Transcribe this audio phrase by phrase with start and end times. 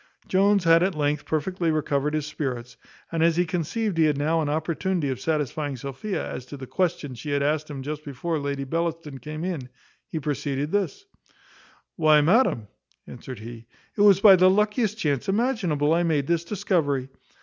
[0.27, 2.75] Jones had at length perfectly recovered his spirits;
[3.11, 6.65] and as he conceived he had now an opportunity of satisfying Sophia as to the
[6.65, 9.69] question she had asked him just before Lady Bellaston came in,
[10.07, 11.05] he proceeded thus:
[11.97, 12.67] "Why, madam,"
[13.05, 17.09] answered he, "it was by the luckiest chance imaginable I made this discovery.